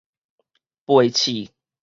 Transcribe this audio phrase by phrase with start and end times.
[0.85, 1.53] 背刺